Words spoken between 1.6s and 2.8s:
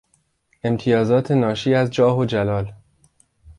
از جاه و جلال